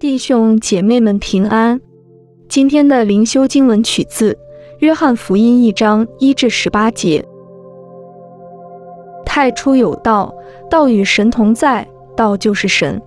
[0.00, 1.78] 弟兄姐妹们平安。
[2.48, 4.32] 今天的灵修经文取自
[4.78, 7.22] 《约翰福音》一章一至十八节。
[9.26, 10.34] 太初有道，
[10.70, 11.86] 道与神同在，
[12.16, 12.98] 道就是神。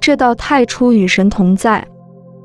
[0.00, 1.86] 这道太初与神同在，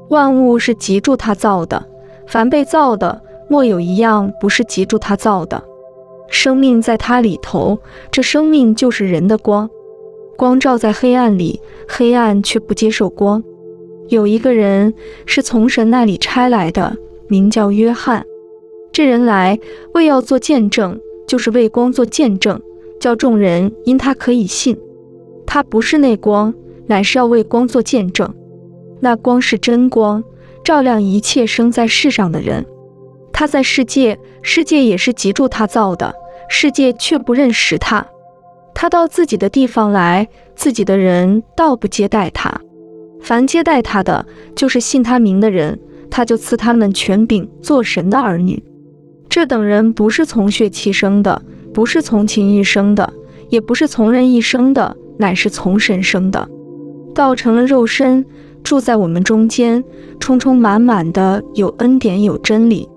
[0.10, 1.82] 万物是藉助他造的，
[2.28, 5.64] 凡被造的，莫有一样不是藉助他造的。
[6.28, 7.80] 生命在他里头，
[8.12, 9.70] 这生命就是人的光。
[10.36, 13.42] 光照在黑暗里，黑暗却不接受光。
[14.10, 14.94] 有一个人
[15.26, 16.96] 是从神那里差来的，
[17.28, 18.26] 名叫约翰。
[18.92, 19.60] 这人来
[19.94, 22.60] 为要做见证，就是为光做见证，
[23.00, 24.78] 叫众人因他可以信。
[25.46, 26.54] 他不是那光，
[26.88, 28.34] 乃是要为光做见证。
[29.00, 30.24] 那光是真光，
[30.64, 32.66] 照亮一切生在世上的人。
[33.32, 36.14] 他在世界，世界也是藉助他造的，
[36.50, 38.08] 世界却不认识他。
[38.74, 42.60] 他到自己的地方来，自己的人倒不接待他。
[43.22, 48.64] 凡接待他的，就是信他名的人，他就赐他们权柄做神的儿女。
[49.30, 51.42] 这等人不是从血气生的，
[51.74, 53.12] 不是从情欲生的，
[53.50, 56.48] 也不是从人意生的，乃是从神生的。
[57.14, 58.26] 道成了肉身，
[58.64, 59.84] 住在我们中间，
[60.20, 62.88] 充充满满的有恩典有真理。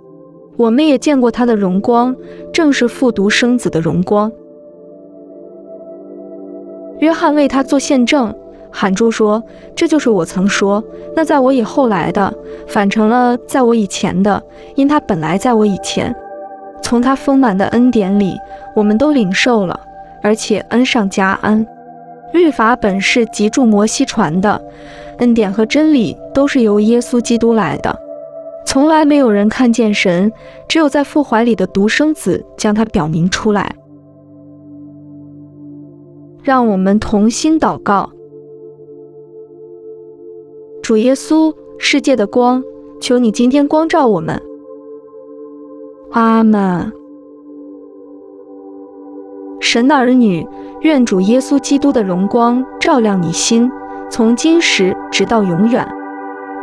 [0.56, 2.14] 我们也见过他的荣光，
[2.52, 4.30] 正是复读生子的荣光。
[6.98, 8.34] 约翰为他做见证，
[8.72, 9.42] 喊住说
[9.74, 10.82] ：“这就是我曾说，
[11.14, 12.32] 那在我以后来的，
[12.68, 14.42] 反成了在我以前的，
[14.77, 16.14] 因他本来在我以前。
[16.82, 18.36] 从他丰满的恩典里，
[18.74, 19.78] 我们都领受了，
[20.22, 21.66] 而且恩上加恩。
[22.32, 24.62] 律法本是藉助摩西传的，
[25.18, 27.94] 恩典和真理都是由耶稣基督来的。
[28.64, 30.32] 从来没有人看见神，
[30.68, 33.74] 只有在父怀里的独生子将他表明出来。”
[36.42, 38.10] 让我们同心祷告，
[40.91, 42.60] 主耶稣，世界的光，
[43.00, 44.42] 求你今天光照我们。
[46.10, 46.92] 阿门。
[49.61, 50.45] 神的儿女，
[50.80, 53.70] 愿主耶稣基督的荣光照亮你心，
[54.11, 55.86] 从今时直到永远。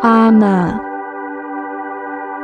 [0.01, 0.77] 阿门。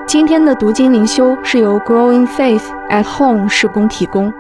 [0.07, 4.31] 今天的读经灵修是由 Growing Faith at Home 施工提供。